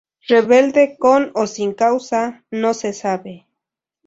[0.27, 3.45] Rebelde con o sin causa, no se sabe.